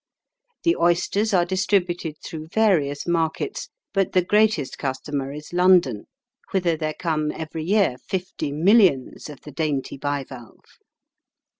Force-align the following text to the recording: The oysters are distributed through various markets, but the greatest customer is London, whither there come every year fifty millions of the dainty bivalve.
The 0.63 0.75
oysters 0.77 1.31
are 1.31 1.45
distributed 1.45 2.17
through 2.25 2.47
various 2.47 3.05
markets, 3.05 3.69
but 3.93 4.13
the 4.13 4.25
greatest 4.25 4.79
customer 4.79 5.31
is 5.31 5.53
London, 5.53 6.07
whither 6.49 6.75
there 6.75 6.95
come 6.95 7.29
every 7.31 7.63
year 7.65 7.97
fifty 8.07 8.51
millions 8.51 9.29
of 9.29 9.41
the 9.41 9.51
dainty 9.51 9.97
bivalve. 9.97 10.65